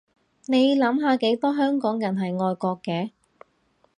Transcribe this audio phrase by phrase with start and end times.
[0.47, 3.11] 你諗下幾多香港人係愛國嘅